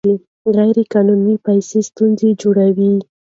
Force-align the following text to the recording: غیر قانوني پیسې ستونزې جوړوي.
غیر 0.55 0.77
قانوني 0.93 1.35
پیسې 1.45 1.79
ستونزې 1.89 2.29
جوړوي. 2.41 2.93